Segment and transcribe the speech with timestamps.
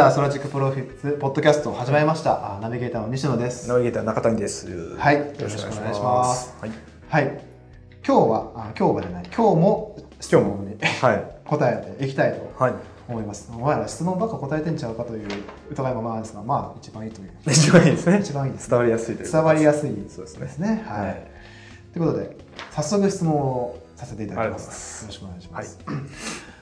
[0.00, 2.56] ゃあ、 Strategic Profits ポッドキャスト始まりました。
[2.56, 3.68] あナビゲーターの西野です。
[3.68, 4.96] ナビゲーター中谷です。
[4.96, 6.56] はいよろしくお願いします。
[6.58, 6.70] はい。
[7.10, 7.44] はい。
[8.06, 11.40] 今日は、あ今日はじゃない、今日も質問にはい。
[11.44, 12.74] 答えていきたいとはい。
[13.08, 13.52] 思います。
[13.54, 15.28] お前ら質問ばっか答えてんちゃうかという
[15.70, 17.30] 疑いもまあですが、まあ一番いいという。
[17.46, 18.20] 一番いいですね。
[18.20, 20.46] 一番いいです、伝わりやすいという伝わりやすいそうですね。
[20.46, 20.82] ですね。
[20.86, 21.06] はい。
[21.08, 21.30] はい
[21.92, 22.36] ということで、
[22.70, 24.58] 早速質問をさせていただきま。
[24.58, 25.78] すよろしくお願いします。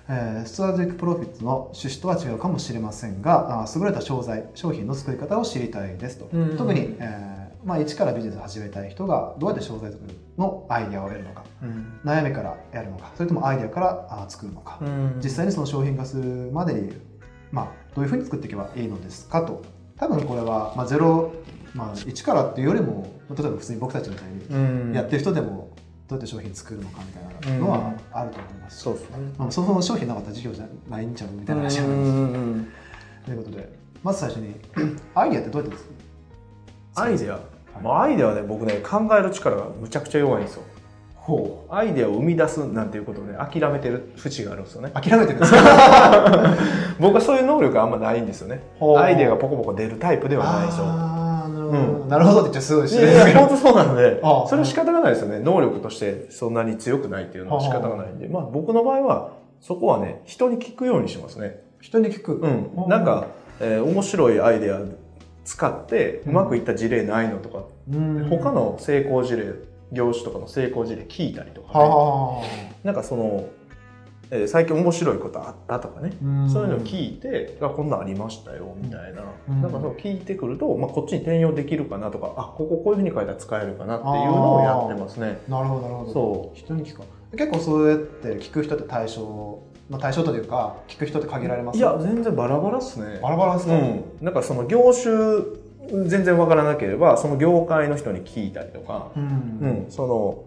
[0.09, 6.29] えー Strategic Profits の趣旨とは違うかもしれませんが、優れた商材、商品の作り方を知りたいですと。
[6.33, 12.01] うん特に、えーまあ、一からビジネスを始めたい人がどうやって商材作りのアイデアを得るのか、うん。
[12.05, 16.93] 悩みからやるのか、それともアイデアから作るのか、うん実際にその商品化するまでに、
[17.53, 19.63] まあ、どういうふうに作っていけばいいのですかと。
[19.97, 21.33] 多分これは、まあ、ゼロ、
[21.75, 24.57] まあ、1からっていうよりも、例えば普通に僕たちみたいにう
[24.91, 24.93] ん。
[24.95, 25.71] やってる人でも
[26.09, 28.81] どうやって商品作るのかみたいなのはあると思います。
[28.81, 29.17] そうですね。
[29.37, 32.13] まあ、そもそも商品なかったら事業じゃないんちゃうみたいな話うがあるんです。
[32.13, 32.69] ん。
[33.27, 34.55] ということで、まず最初に、
[35.15, 35.77] アイデアってどうやって
[36.97, 37.39] アイデア？
[37.83, 40.63] まあアイデアはね、僕ね、考える力がむちゃくちゃ弱いんですよ。
[41.15, 44.93] ほアイデアを生み出すなんていうことをね、諦めてる節があるんですよねう。。
[44.95, 45.61] 諦めてるんですか？
[46.99, 48.63] 僕はそういう能力があんまないんですよね。
[48.97, 50.87] アイデアがポコポコ出るタイプではないですよ。
[51.71, 52.09] あーなるほど、うん。
[52.09, 53.29] なるほどって言っちゃすごいい失礼ですけど。
[53.29, 55.41] やいや、本当そうなんでそれは仕方がないですよね。
[55.41, 61.61] 能力としてそんなに強くないっていうのは仕方がないんで、まあ僕の場合は、そこはね、人に聞くようにしますね。
[61.81, 62.35] 人に聞く？
[62.35, 62.89] うん。
[62.89, 63.27] なんか、
[63.61, 64.81] えー面白いアイデア
[65.45, 69.55] 使って、うまくいった事例ないのとか、うん、他の成功事例、
[69.93, 72.43] 業種とかの成功事例聞いたりとか、ね、は
[72.85, 73.47] なんかその、
[74.31, 76.13] えー最近面白いことあったとかね、
[76.47, 79.23] あ、そういうのを聞いて、あこんなんありましたよ、みたいな。
[79.49, 79.63] うん。
[79.63, 85.41] なんかそう聞いてくると、まあ、こっちに転用できるかなとか、あ、こここういうふうに書いたら使えるかなっていうのをやってますね。
[85.49, 86.13] なるほどなるほど。
[86.13, 87.01] そ人に聞く。
[87.01, 91.79] か結構そうやって聞く人って対象、まあ、対象というか聞く人って限られます？
[91.79, 93.21] いや、全然バラバラっすね。
[93.23, 94.05] バラバラですか、うん。
[94.21, 99.23] なんかその業種、全然わからなければ、その業界の人に聞いたりとか、うん。
[99.23, 100.45] うん、その、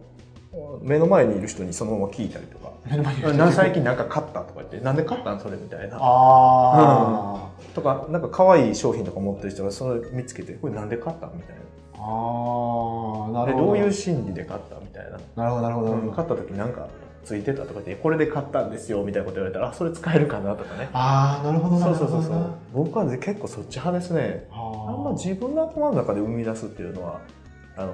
[0.82, 2.60] 目の前にいる人にそのまま聞いたりと
[3.54, 5.98] 最近なんか買ったとか言って、なんで買ったんそれみたいな。
[6.00, 11.62] あー、とか、なんか可愛い商品とか持ってる人がそれ見つけて、これなんで買ったみたいな。
[12.00, 15.12] あーなでるほどどういう心理で買ったみたいな。
[15.44, 16.88] なるほどなるほど買った時なんか
[17.24, 20.90] ついてたとか言って、これで買ったんですよみたいなこと言われたら、あ、それ使えるかなとかね。
[20.92, 22.46] ああなるほどなそうそうそうそう。
[22.74, 24.48] 僕はね結構そっち派ですね。
[24.52, 24.56] あ
[24.90, 27.20] あんま自分の頭の中で生み出すっていうのは、
[27.78, 27.94] あの、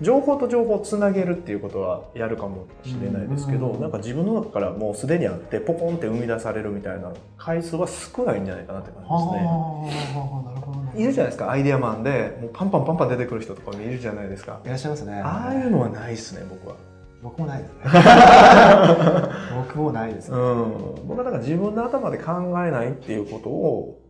[0.00, 9.40] 情報と情報をつなげるっていうことはやるかもしれないですけど、うんなんか自分の中からもうすでにあって、ポコンって生み出されるみたいな回数は少ないんじゃないかなって感じですね。
[9.46, 9.52] あ
[9.82, 14.60] あなるほどないるじゃないですか、アイデアマンで、もうパンパンパンパン出てくる人とかもいるじゃないですか。
[14.64, 16.74] いらっしゃいますねああいうのはないっすね、僕は。
[17.22, 17.80] 僕もないですね
[19.54, 22.32] 僕もないですね、うん、僕はだから自分の頭で考
[22.66, 24.00] えないっていうことを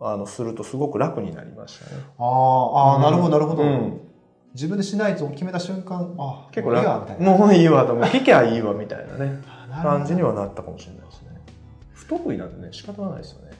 [0.00, 2.02] あのするとすごく楽になりましたね。
[2.18, 4.00] あーあー、なるほどなるほど、うん
[4.54, 8.04] 自分でしないと決めた瞬間あ結構いいわみたいなもういいわと思う。
[8.04, 9.40] 聞きゃいいわみたいなね、
[9.82, 11.28] 感じにはなったかもしれないですね。
[11.92, 13.52] 不得意なんでね、仕方がないですよね。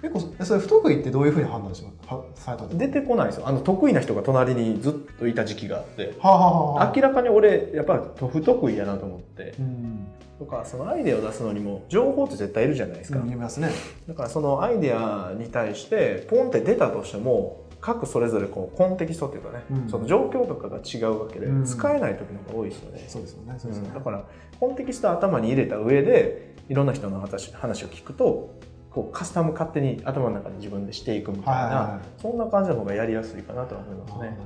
[0.00, 2.12] 結構えそれ不得意ってどういうふうに判断します？
[2.14, 3.46] はされた出てこないですよ。
[3.46, 10.06] あの、得意な人が隣にずっといた時期があって、はあ、はあはあ、明らかに俺、やっぱり不得意やなと思って、うん
[10.40, 13.18] とか、そのアイデアを出すのにも、情報って絶対いるじゃないですか。
[13.20, 13.68] うん言いますね
[14.08, 19.88] だからそのアイデアに対してポンって出たとしても各それぞれこうコンテキストっていうかね、うん。
[19.90, 21.64] その状況とかが違うわけで、うん。
[21.64, 23.94] 使えない時の方が多いですよね、そうですよねそうですよね、うん。
[23.94, 24.24] だから
[24.58, 28.54] コンテキストを頭に入れた上でいろんな人の話話を聞くと
[28.90, 34.38] こうカスタム勝手に頭の中で自分でしていくみたいな、はいそんな感じの方がやりやすいかなとは思いますね。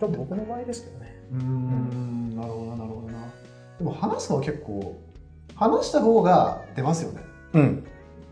[0.00, 1.16] 多分僕の場合ですけどね。
[1.32, 3.12] うーんなるほどななるほど。
[3.12, 3.26] な
[3.78, 4.98] でも話すのは結構
[5.54, 7.20] 話した方が出ますよね。
[7.52, 7.86] うん。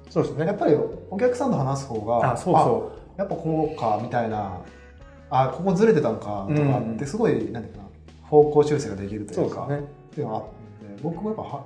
[0.09, 0.47] そうですね。
[0.47, 0.75] やっぱり
[1.11, 4.61] お客さんと話す方があそうそあやっぱこうかみたいな。
[5.33, 6.95] あここずれてたのかとかうん。
[6.95, 7.89] ってすごい、なんていうかな。
[8.23, 9.87] 方向修正ができるとうそいううかですね。
[9.87, 11.65] っていうのがあって僕もやっぱは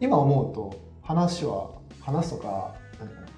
[0.00, 1.70] 今思うと話は
[2.00, 3.28] 話すとかなんていうかな、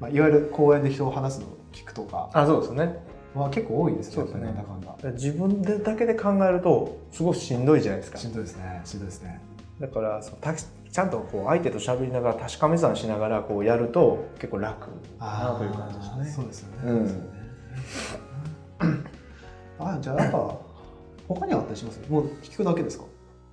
[0.00, 2.30] まあ、いわゆる公園で人を話すのを聞くとか。
[2.32, 2.96] あそうですね。
[3.34, 4.44] は結構多いですねそうですね。
[4.46, 5.12] なんだかんだ。
[5.12, 8.18] 自分でだけで考えるとすごくしんどいじゃないですか。
[8.18, 8.80] しんどいですね。
[8.84, 9.40] しんどいですね。
[9.78, 10.54] だからそのた
[10.90, 14.88] ちゃんとこう相手と喋りながら確かめ算しながらこうやると結構楽か
[15.20, 16.24] なという感じですね。
[16.24, 17.30] そうですよね、うん。
[19.78, 20.56] あじゃあやっぱ
[21.28, 22.00] 他にはあったりします？
[22.08, 23.04] もう聞くだけですか？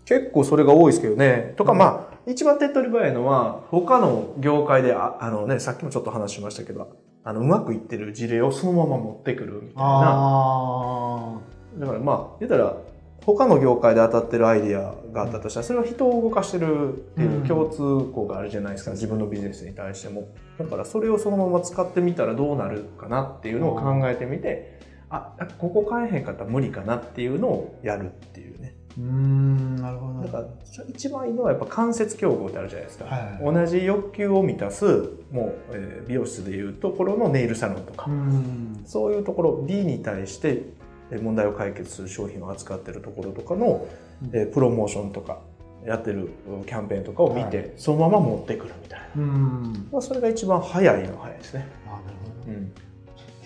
[0.06, 1.54] 結構それが多いですけどね。
[1.58, 9.76] とかまあ一番手っ取り早いのは他の業界でああのねさっきもちょっと話しましたけどあのうまくいってる事例をそのまま持ってくるみたいな。
[9.78, 11.40] あ
[11.78, 12.78] だからまあ言ったら
[13.26, 17.78] 他の業界で当たってるアイディアがあったとしたらそれは人を動かしてるっていう共通
[18.14, 20.28] 項があるじゃないですか、自分のビジネスに対しても。
[20.60, 24.80] だからそれをそのまま使ってみたらどうなるかなっていうのを考えてみて、
[25.10, 28.76] あここ変えへんかったら無理かなっていうのをやるっていうね。
[28.98, 30.22] うんなるほど。
[30.22, 30.46] だから
[30.88, 34.86] 一番いいのはやっぱ間接競合ってあるじゃないですか、はいはい同じ欲求を満たす
[35.32, 38.84] もう、えー美容室でいうところのネイルサロンとか、うん。
[38.86, 43.88] そういうところ B に対してえー問題を解決する商品を扱ってるところとかの、
[44.32, 45.40] えープロモーションとか
[45.86, 46.32] やってる
[46.66, 49.88] キャンペーンとかを見て、はそのまま持ってくるみたいな、うん。
[49.92, 51.68] まあ、それが一番早いのは早いですね。
[51.86, 52.54] あなるほど。
[52.54, 52.74] うん。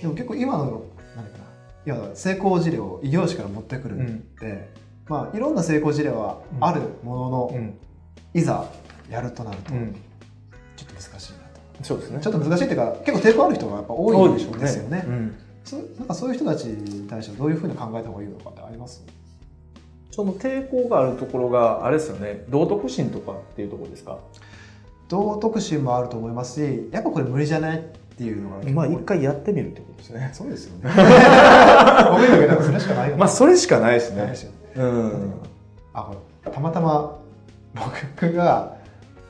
[0.01, 0.83] でも結構今の
[1.15, 1.45] 何かな。
[1.85, 4.05] いや成功事例を異業種から持ってくるうん。
[4.05, 4.09] っ
[4.39, 4.69] て、
[5.07, 7.77] まあいろんな成功事例はあるものの、うん。
[8.33, 8.69] いざ
[9.09, 9.93] やるとなるとうん。
[10.77, 12.19] ちょっと難しいなと、そうですね。
[12.21, 15.03] ちょっと難しいっていうか結構抵抗ある人がやっぱ多いですよね。
[15.05, 19.03] うんそなんかそういう人たちに対してはどういうふうに考えた方がいいのかってあります？
[20.11, 22.43] その抵抗があるところがあれですよね。
[22.49, 24.17] 道徳心とかっていうところですか？
[25.07, 27.81] 道徳心もあると思いますしやっぱこれ無理じゃないっ
[28.17, 30.29] ていうのがまあ一回やってみるってことですね。
[30.33, 30.83] そうですよね。
[30.83, 34.25] 僕にだけそれしかないよまあそれしかないですね。
[34.25, 34.33] ね
[34.75, 35.33] うん。
[35.93, 36.15] あこ
[36.45, 37.19] れたまたま
[37.75, 38.77] 僕が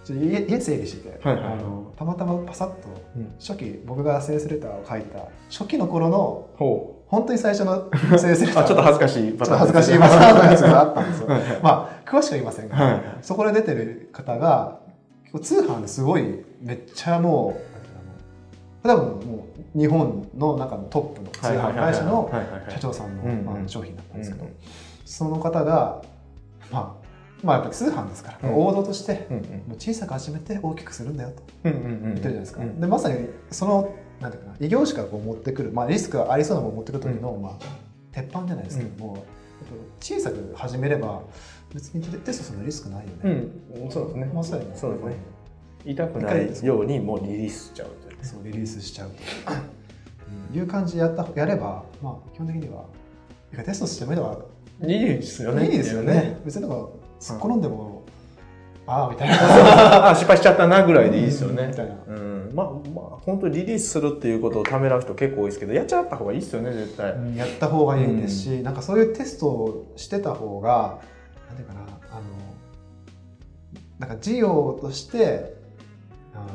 [0.09, 1.43] ちょっと家家整理してて、はいはい。
[1.43, 3.35] はいあのたまたまパサッとうん。
[3.39, 11.27] 初期僕がセールスレターを書いた初期の頃のほ本当に最初の セールスレターちょっと恥ずかしいちょっと恥ずかしいパターンのやつがあったんですよ。
[11.61, 13.01] まあ詳しくは言いませんが、はいはい。
[13.21, 14.79] そこで出てる方が
[15.41, 17.59] 通販ですごいめっちゃも
[18.83, 19.45] う多分も
[19.75, 22.31] う日本の中のトップの通販会社の
[22.69, 24.51] 社長さんの、商品だったんですけど、うん。
[25.05, 26.01] その方が、
[26.71, 27.08] まあ、
[27.43, 28.55] まあやっぱり通販ですから、うん。
[28.55, 31.43] 王道として、うんもう小さく始めて大きくするんだよと。
[31.63, 32.79] 言ってるじゃないですか、うん。
[32.79, 37.53] でまさにそのなんていうかな異業種からこう持ってくる、まあ、リスクがありそうなものを持ってくる時の、まあ、
[38.11, 39.23] 鉄板じゃないですけども、
[40.01, 41.21] 小さく始めれば
[41.73, 43.91] 別にテストするのリスクないよね、うん。
[43.91, 44.31] そうですね。
[44.33, 44.71] まあそうやね。
[44.75, 45.15] そうですね。
[45.85, 48.23] 痛くないようにもうリリースしちゃうというね。
[48.23, 49.11] そうリリースしちゃう
[50.51, 52.83] という感じでやったやれば、まあ、基本的には
[53.63, 54.37] テストしてみれば
[54.81, 55.65] いいですよね。
[55.65, 56.37] いいですよね。
[56.43, 56.89] 別になんか
[57.19, 58.03] 突っ転んでも、
[58.87, 60.09] ああみたいな。
[60.09, 61.67] あ失敗しちゃったなぐらいでいいですよね。
[61.67, 61.95] みたいな。
[62.07, 62.51] うん。
[62.55, 67.11] まあまあ本当にリリースするっていうことをためらう人結構多いですけどやっちゃった方がいいですよね絶対。
[67.11, 70.99] うんやった方がいいですし、なんかそういうテストをしてた方が
[71.47, 72.21] なんていうかなあの
[73.99, 75.53] なんか事業として
[76.33, 76.45] あの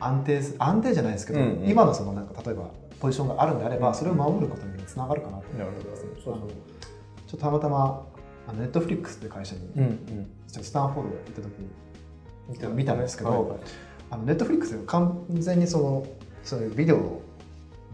[0.00, 1.68] 安定す安定じゃないですけど、うんうん。
[1.70, 2.70] 今のそのなんか例えば
[3.00, 6.16] ポジションがあるんであれば、うんそれを守ることにつながるかなと思いなるますほど。
[6.16, 6.34] そうそう。
[6.34, 8.06] あのちょっとたまたま
[8.48, 10.30] あのネットフリックスって会社に、うんうん。
[10.46, 12.94] スタンフォード行った時に見た。
[12.94, 13.60] んですけど、
[14.10, 16.06] あのネットフリックスで完全にその
[16.42, 17.22] そういうビデオを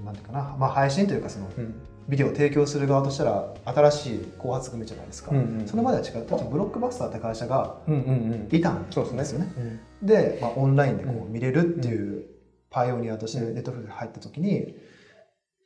[0.05, 1.75] なんていうかな、まあ、配信というかそのうん。
[2.09, 7.79] ビデオを提供する側としたら新しい後発組じゃないですか、うんうんそれまでは違う例えばブロックバスターって会社が
[8.53, 9.19] いたんそうですね。
[9.19, 9.53] ですよね。
[10.03, 10.07] うん。
[10.07, 12.25] で、まあ、オンラインでこうう見れるっていう
[12.71, 13.55] パイオニアとしてうん。
[13.55, 14.77] ネットフリックスに入った時に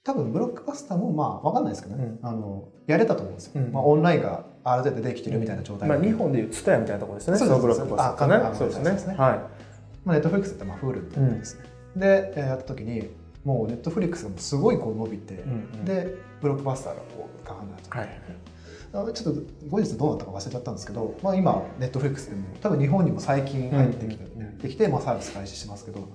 [0.02, 3.72] 多分ブロックバスターもまあ分かんないですけどね、うあのやれたと思うんですよ、うん。
[3.72, 7.36] まあ、オンラインがある程度できてるみたいな状態まあ日本でいうツタヤみたいなところですね。
[7.38, 9.12] そうですのブロックバスターそうですね。
[9.12, 9.48] ねは
[10.04, 11.64] まあ、ネットフリックスってまあ Hulu みたいなものですね、
[11.96, 13.10] で、えーやった時に
[13.44, 15.84] もうネットフリックスがすごいこう伸びて、いうんうん。
[15.84, 18.08] でブロックバスターがこうガーンなと、はい
[18.92, 26.08] あちょっと後日どうなったか忘れちゃったんですけど、まあ、今ネットフリックスでも多分日本にも最近入ってきて,、うんできてまあ、サービス開始してますけど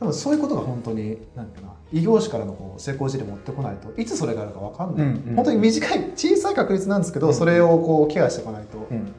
[0.00, 5.36] でもそういうことが本当に何かな異業種からのこう成功事例持ってこないといつそれがあるか分かんない、うんうん。
[5.36, 7.34] 本当に短い小さい確率なんですけど、うん。
[7.34, 9.12] それをこうケアしていかないと、いうんうん。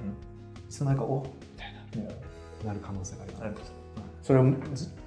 [0.69, 2.13] つの間にかおみたいうんな
[2.65, 3.41] なる可能性があります。
[3.41, 3.65] なるほど。
[4.21, 4.53] それを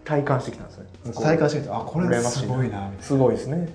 [0.04, 0.86] 体感してきたんですね。
[1.14, 3.02] 体感してみてあこれすごいなみたいな。
[3.02, 3.68] すごいですね。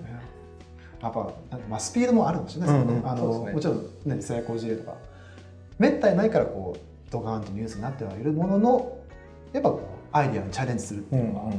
[1.02, 1.20] やっぱ
[1.52, 3.10] なんかまあスピードもあるかもしれないですけどね,、うんうん。
[3.10, 3.54] あのね。
[3.54, 4.98] もちろん、ね、成功事例とか。
[5.80, 8.98] めったにないからこうドカーンとニュースになってはいるものの
[9.54, 11.54] やっぱこうアイディアにチャレンジするっていうのは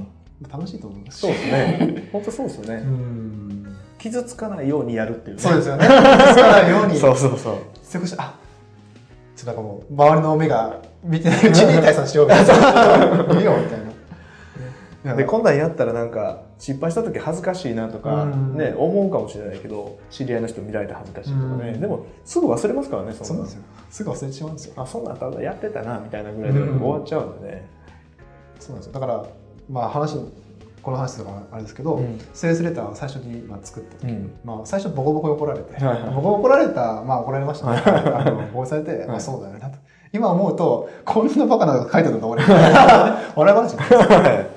[0.46, 1.18] 楽しいと思います。
[1.18, 2.08] しそうですね。
[2.12, 2.82] 本当そうですよね。
[2.84, 3.76] うん。
[3.98, 5.42] 傷つかないようにやるっていうね。
[5.42, 5.84] そうですよね。
[5.86, 6.96] つかないように。
[6.96, 7.54] そうそうそう。
[7.82, 8.34] 少しあ
[9.34, 12.54] ちょっとなんかもう周りの目が見てないうちに退散しようみたいな。
[13.38, 13.78] いいよみたい
[15.04, 15.14] な。
[15.14, 18.56] でこんなんやったらなんか失敗した時恥ずかしいなとか、うん。
[18.56, 21.80] ね、思うかもしれないけど知り合いの人見られて恥ずかしいとかね、うん。
[21.80, 23.62] でもすぐ忘れますからねそんなそうなんですよ。
[23.90, 24.74] すぐ忘れてしまうんですよ。
[24.76, 25.42] あそんなんただ。
[25.42, 26.78] やってたなみたいなぐらいでうん。
[26.78, 27.66] 終わっちゃうんでね、
[28.58, 28.92] そうなんですよ。
[28.92, 29.24] だから
[29.68, 30.16] まあ話
[30.82, 32.18] この話とかあれですけど、うん。
[32.32, 34.30] セールスレターを最初にまあ作った時、うん。
[34.44, 37.72] まあ最初ボコボコに怒られて、はいはいボコボコ怒られたまあ怒られました。
[37.72, 37.82] ね。
[37.84, 39.78] あのボコされて、まあそうだよなと。
[40.10, 42.42] 今思うとこんなバカなこと書いてたんだ俺？
[43.36, 43.76] 笑い話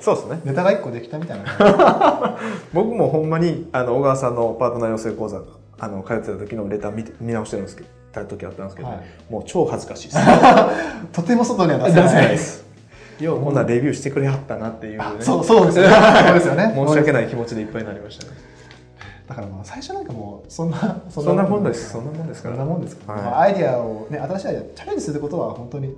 [0.00, 0.40] そうですね。
[0.44, 2.38] ネタが一個できたみたいな。
[2.72, 5.42] 僕もほんまにあの小川さんのパートナー養成講座
[5.78, 8.98] あの通ってた時のレター見て見直してるんですけどた時あったんですけど、はい。
[9.30, 10.20] もう超恥ずかしいです。
[11.12, 12.71] とても外には出せないです
[13.24, 15.04] ようこんなレビューしてくれはったなっていうね。
[15.20, 15.94] そうそうですよね。
[16.26, 16.72] そうですよね。
[16.74, 18.32] 申し訳ない気持ちでいっぱいになりましたね。
[19.28, 21.90] だからまあ最初なんかもうそんな そんなもんです。
[21.90, 22.50] そんなもんですか。
[22.50, 22.56] ら。
[22.56, 23.12] そんなもんですか。
[23.12, 23.24] ら、はい。
[23.30, 25.96] まあアイディアをね新しいアイディアチャレンジすることは本当に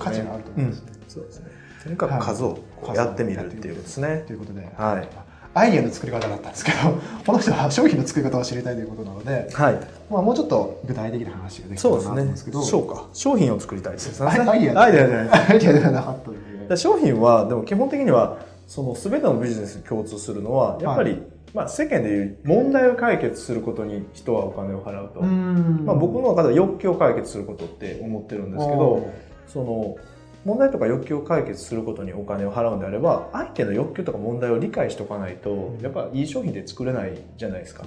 [0.00, 0.92] 価値があると思いますね。
[1.02, 1.10] うん。
[1.10, 1.46] そうですね。
[1.84, 2.58] とにかく数を
[2.94, 4.24] やってみるっていうことですね。
[4.26, 5.08] ということで、はい。
[5.56, 6.78] アイディアの作り方だったんですけど
[7.24, 9.74] この人は商品の作り方を知りたいということなので、はい。
[10.10, 12.62] まあ、もうちょっと具体的な話ができたらなと思うんですけど。
[12.62, 14.26] そうか商品を作りたいですね。
[14.26, 15.28] アイディアアイデアじゃない。
[15.30, 25.84] アイディアではなかったというで商品はでも基本的にはその全てのビジネスに共通するのはやっぱり、まあ、世間でいう問題を解決することに人はお金を払うと、ん。
[25.84, 29.12] まあ、僕の中では欲求を解決することって思ってるんですけど
[29.46, 29.96] その
[30.44, 37.84] 問題とか欲求を解決することにお金を払うんであれば相手の欲求とか問題を理解しておかないとやっぱいい商品で作れないじゃないですか。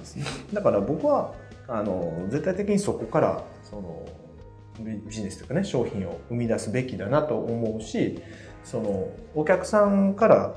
[0.52, 1.34] だから僕は
[1.68, 4.06] あの絶対的にそこからその
[4.80, 8.20] ビビジネスというかね商品を生み出すべきだなと思うし
[8.70, 10.54] そのお客さんから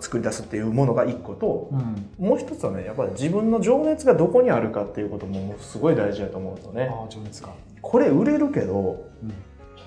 [0.00, 2.26] 作り出すっていうものが一個とうん。
[2.26, 6.90] もう一つはねやっぱり自分の情熱がどこにあるかっていうこともすごい大事だと思うんですよね。
[7.08, 9.32] 情熱か、これ売れるけどうん。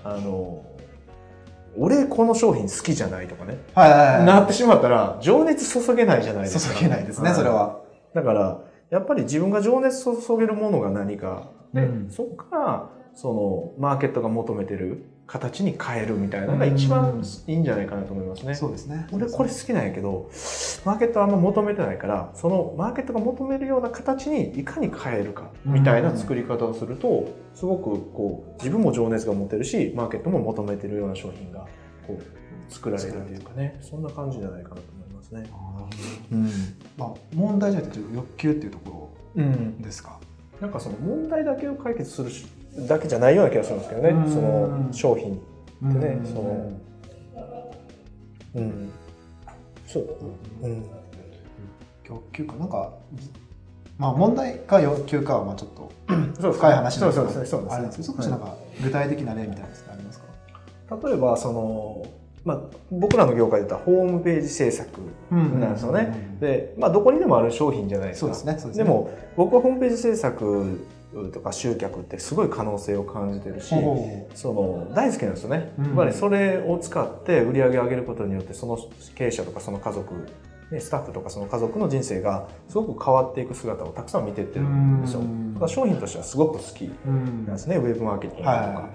[0.04, 0.64] あの
[1.78, 4.26] 俺この商品好きじゃないとかね、はいはいはい。
[4.26, 6.76] なってしまったら情熱注げないじゃないですか。
[6.76, 7.34] 注げないですね、い。
[7.34, 7.82] それは。
[8.14, 11.50] だからやっぱり自分が情熱注げるものが何か。
[11.74, 12.10] で、うん。
[12.10, 18.56] そこからそのマーケットが求めてる形に変えるみたいなのが一番いいんじゃないかなと思いますね。
[18.56, 19.08] そうですね。
[19.12, 20.30] 俺これ好きなんやけど
[20.86, 31.68] マーケットはあんま求めてないからそのマーケットが求めるような形にいかに変えるかみたいな作り方をするとすごくこう自分も情熱が持てるしマーケットも求めてるような商品が
[32.08, 33.78] こう作られるというかね。
[33.82, 35.50] そんな感じじゃないかなと思いますね。
[35.52, 35.86] あ
[36.32, 36.50] うん。
[36.98, 39.78] まあ、問題じゃなくて欲求っていうとこうん。
[39.78, 40.20] ろですか？
[40.62, 42.46] なんかその問題だけを解決するし
[42.78, 44.10] だけじゃないような気がするんですけどね。
[44.10, 44.30] うん。
[44.30, 45.42] その商品
[45.82, 46.08] でね。
[46.20, 46.26] うん。
[46.26, 46.72] その
[48.56, 48.92] うん。
[49.88, 50.06] そう。
[50.64, 50.86] うん。
[52.08, 52.54] 欲求か。
[52.56, 52.92] なんか
[53.98, 55.92] まあ問題か欲求かはまあちょっと
[56.40, 57.76] そう深い話そうそうですねそうですね。
[57.76, 60.26] あれなんですけど少しなんか具体的な例みたいなやつってありますか？
[61.04, 62.06] 例えばその、
[62.46, 66.38] まあ、僕らの業界で言ったらホームページ制作なんですよね。
[66.40, 68.34] で、まあ、どこにでもある商品じゃないですか。
[68.34, 68.62] そうですね。
[68.62, 68.84] そうですね。
[68.86, 70.80] でも僕はホームページ制作
[71.32, 75.74] とか集客ってすごい可能性を感じてるし、ほその大好きなんですよね。
[75.80, 75.86] うん。
[75.86, 78.78] やっぱりそれを使って売り上げを上げることによってその
[79.16, 80.14] 経営者とかその家族
[80.72, 85.22] ね、スタッフとかその家族の人生がすごく変わっていく姿をたくさん見てってるんですよ。
[85.68, 88.52] 商品としてはすごく好きなんですね、ウェブマーケティングとか。
[88.52, 88.90] は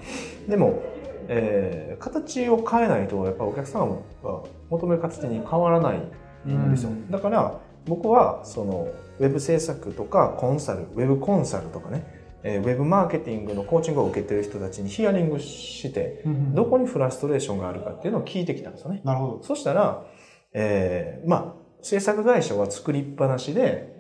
[0.49, 0.83] でも、
[1.29, 3.89] えー形を変えないとやっぱお客さん
[4.23, 4.41] が
[4.71, 5.99] 求める形に変わらない
[6.47, 7.11] んですよ、うん。
[7.11, 12.05] だから僕はそのウェブ制作とかコンサルウェブコンサルとかね、
[12.43, 19.01] えーウェブマーケティングのコーチングを受けてる人たちにヒアリングしてうんどこにフラストレーションがあるかっていうのを聞いてきたんですよね。
[19.05, 19.43] なるほど。
[19.43, 20.05] そしたら、
[20.53, 23.93] えーまあ制作会社は作りっぱなしで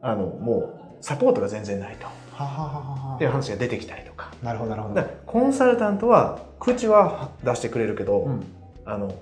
[0.00, 2.06] あのもうサポートが全然ないと。
[2.06, 4.32] ははははっていう話が出てきたりとか。
[4.42, 5.02] なるほどなるほど。
[5.26, 8.44] コンサルタントは口は出してくれるけど、うん。
[8.84, 9.12] あの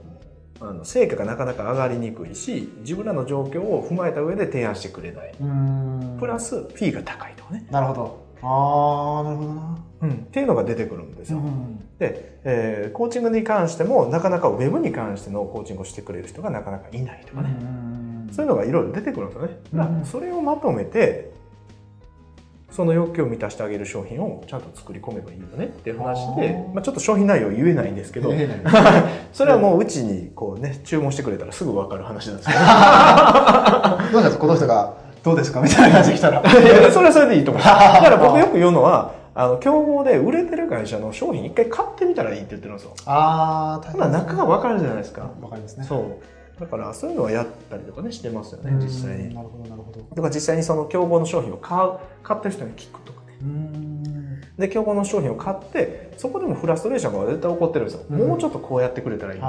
[0.68, 5.34] あの成果がなかなか上がりにくいし自分らの状況を踏まえた上で提案してくれない。
[5.40, 6.16] うん。
[6.18, 8.24] プラスフィーが高いとかね、なるほど。
[8.42, 9.78] ああなるほどな。
[10.06, 21.30] っていうのが出てくるんですよ、うんで、えーコーチングに関してもなかなかウェブに関してのコーチングをしてくれる人がなかなかいないとかね、うんそういうのがいろいろ出てくるんですよねだからうんそれをまとめて
[22.74, 28.32] その欲求を満たしてあげる商品をちゃんと作り込めばいいよねっていう話でまあ、ちょっと商品内容言えないんですけど、
[29.32, 32.60] それはもううちにこうね注文してくれたらすぐ分かる話なんですけど。
[34.12, 36.40] どうですかこの人がどうですかみたいな感じで来たら。
[36.42, 42.94] いやそれはそれでいいと思うだから僕よく言うのはあの競合で売れてる会社の商品一回買ってみたらいいって言ってるんですよ。
[43.06, 45.30] ああ、ほな中が分かるじゃないですか。
[45.40, 45.84] わかりますね。
[45.84, 46.00] そう
[46.58, 49.34] だからそういうのはやったりとかねしてますよね実際に。
[49.34, 50.00] なるほど、なるほど。
[50.00, 51.92] とか実際にその競合の商品を買う
[52.22, 53.38] 買ってる人に聞くとかね。
[53.42, 54.40] うん。
[54.56, 58.28] で競合の商品を買ってそこでもフラストレーションが絶対起こってるんですよ、うん。
[58.28, 59.40] もうちょっとこうやってくれたらいい。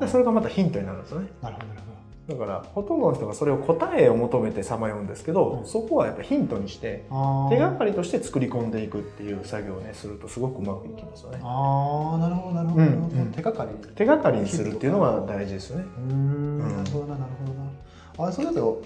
[0.00, 1.28] でそれがまたヒントになるんですよね。
[1.42, 1.86] なるほど、なるほ
[2.30, 7.04] だからほとんどの人がそれを答えを求めてさまようんですけど、うんそこはやっぱヒントにして。
[7.50, 12.82] 手がかりとして作り込んでいくっていう作業をねするとすごくうまくいきますよねああ、なるほど、なるほど。
[12.82, 13.70] うんうん手がかり。
[13.94, 18.28] 手がかりにするっていうのが大事ですよねうーん、なるほどな、なるほどな。
[18.28, 18.82] あそれだと、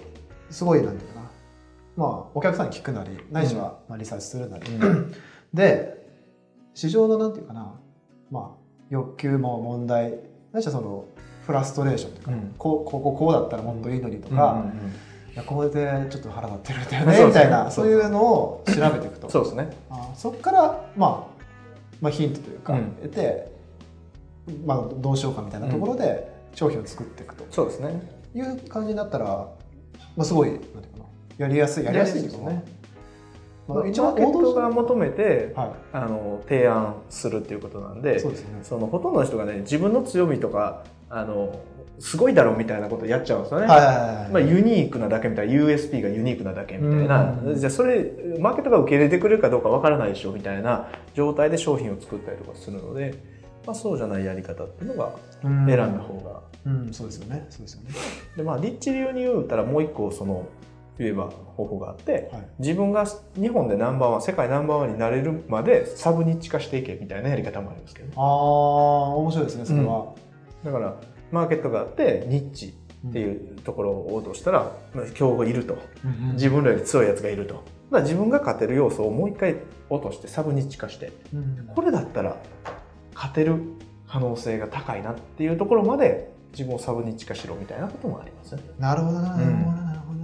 [0.49, 1.31] すごい、なんていうかな。
[1.95, 4.65] まあ、お客さんに聞くなり、ないしは、まあ、リサーチするなり。
[5.53, 6.05] で、
[6.73, 7.73] 市場のなんていうかな、
[8.31, 10.19] まあ、欲求も問題、
[10.51, 11.05] ないしはその、
[11.45, 12.55] フラストレーションというか、うん。
[12.57, 14.65] こう、ここ、こうだったらもっといいのにとか、
[15.35, 17.25] やこれでちょっと腹立ってるんだよねね。
[17.25, 19.29] みたいなそういうのを調べていくと。
[19.29, 19.69] そうですね。
[19.89, 21.43] あそこから、まあ、
[22.01, 22.91] まあヒントというか、うん。
[23.01, 23.51] 得て、
[24.65, 27.45] まあ、どうしようかみたいなところで商品を作っていくと。
[27.51, 28.01] そうですね。
[28.33, 29.25] いう感じになったら、
[30.15, 31.05] まあ、すごいなんていうかな
[31.37, 32.63] やりやすいやりやすいですね。
[33.67, 38.59] まあ、一番マーケットが求めてはあの提案するっていうことなんい、でそうですね。
[38.63, 41.59] そのほとんどの人がね自分の強みとかあの
[41.99, 43.67] すごいだろうみたいなことやっちゃうんですよね。
[43.67, 53.13] まあ、ユニークなだけみたいな USP がユニークなだけみたいな、うんじゃあそれマーケットが受け入れてくれるかどうかわからないでしょみたいな状態で商品を作ったりとかするので、
[53.65, 57.45] まあ、そうじゃないやり方っていうのがうん選んだ方が、うん、そうですよね。
[57.49, 57.89] そうですよね。
[58.35, 60.47] でまあリッチ流に言うたらもう一個その
[60.97, 62.47] 言えば方法があってはい。
[62.59, 68.23] 自分が日本でナンバーワン世界ナンバーワンになれるまでサブニッチ化していけみたいなやり方もありますけどねああ、
[69.15, 70.14] 面白いですね、それは。
[70.65, 70.95] だから
[71.31, 72.73] マーケットがあってニッチ
[73.07, 75.77] っていうところを落としたら、まあ競合いると。
[76.03, 77.53] うん自分らより強いやつがいると。
[77.53, 79.57] だから自分が勝てる要素をもう一回
[79.89, 81.11] 落としてサブニッチ化して。
[81.33, 82.37] うんこれだったら
[83.13, 83.61] 勝てる
[84.07, 88.63] 可能性が高いなっていうところまで自分をサブニッチ化しろみたいなこともありますね。
[88.79, 90.19] なるほどな、なるほどうんな、なるほど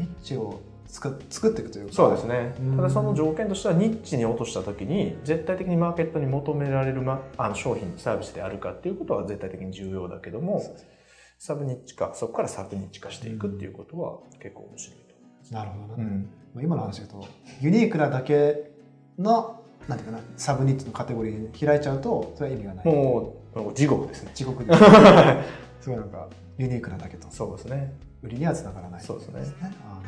[0.00, 1.92] ニッチを作作っていくというか。
[1.92, 2.54] そうですね。
[2.60, 2.76] うん。
[2.76, 10.62] ただその条件としてはニッチに落とした時に絶対的にマーケットに求められる、ま、あの商品サービスであるかっていうことは絶対的に重要だけども
[11.38, 15.06] サブニッチ化そこからサブニッチ化していくっていうことは結構面白いと
[15.50, 15.94] なるほどな。
[15.94, 17.26] 思います、まあ今の話だと、
[17.60, 18.70] ユニークなだけ
[19.18, 22.86] の、なんていうかな、サブニッチのカテゴリーに開いちゃうと、それは意味がない。
[22.86, 24.30] もう地獄ですね。
[24.34, 24.80] 地獄です。
[25.80, 26.28] すごいなんか、
[26.58, 27.28] ユニークなだけと。
[27.30, 27.92] そうですね。
[28.22, 29.42] 売りにはつながらない、そうですね。
[29.62, 30.00] あ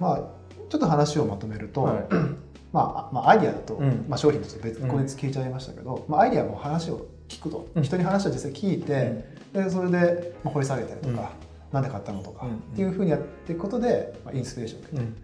[0.00, 0.40] まあ
[0.70, 2.06] ちょっと話をまとめると、はい。
[2.72, 4.06] まあ、あまあアイディアだと、うん。
[4.08, 4.88] まあ、商品として別うん。
[4.88, 7.82] 個別聞いちゃいましたけど、まあ、アイディアも話を聞くと、うん。
[7.82, 11.32] 人に話を実際聞いて、でそれでまあ掘り下げたりとか、
[11.72, 12.54] なんで買ったのとか、うん。
[12.54, 15.16] っていうふうにやっていくことで、まあ、インスピレーションを受けて、うん。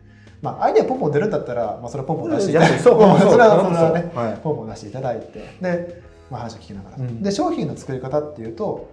[0.42, 4.40] まあ、アイディアポンポン出るんだったら、まあ、それはポンポン出していただいて、そ れはそれはねはい。
[4.42, 5.56] ポンポン出していただいて。
[5.62, 7.22] で、まあ、話を聞きながら、うん。
[7.22, 8.88] で商品の作り方っていうと、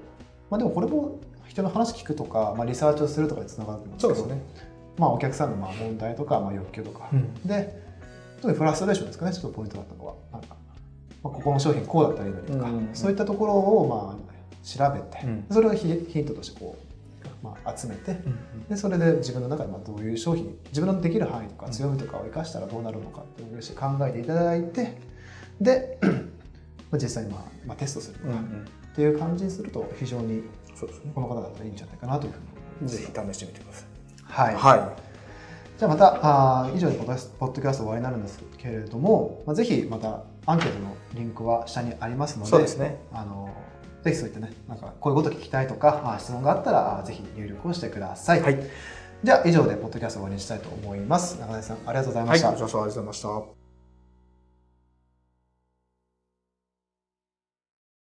[0.51, 7.33] まあ、でもこれも人の話聞くとか、まあ、リサーチをするとかにつながると思うんですけどそうですねまあ、お客さんのまあ問題とか、まあ、欲求とか、うん。
[7.45, 7.81] で
[8.37, 9.33] 特にフラストレーションですかね。
[9.33, 10.13] ちょっとポイントだったのは。
[10.31, 10.55] なんか、
[11.23, 15.45] まあ、ここの商品こうだったらいいのにとか、うんそういったところをまあ調べて、うん。
[15.49, 16.77] それをヒヒントとしてこ
[17.41, 18.17] う、まあ、集めて。
[18.69, 21.71] でそれで自分の中でまあどういう商品自分のできる範囲とかうん。
[21.71, 24.97] 強みとかを生かしたらどうなるのかっていう考えていただいて。
[25.61, 25.97] で
[26.91, 28.65] まあ実際にまあ、まあ、テストするとか、っうんうん。
[28.95, 30.43] ていう感じにすると非常に
[31.15, 32.53] この方だったらいいんじゃないかなというふうに。
[32.89, 33.92] ぜひ試してみてください
[34.33, 34.55] はい。
[34.55, 34.93] は
[35.77, 36.19] じゃあまた
[36.63, 37.07] あー以上でポッ
[37.39, 42.99] ドキャスト終わりになるんですけれども、まあ、ぜひまたアンケートのリンクは下にありますのでそうですね。
[43.13, 43.49] あの
[44.03, 48.59] ぜひそういったねなんかこういうこと聞きたいとかあー質問があったらぜひ入力をしてください、はい。
[49.23, 51.39] じゃあ以上でポッドキャストを終わりにしたいと思います。
[51.39, 53.62] 中谷さんありがとうございいはいました、ご視聴ありがとうございました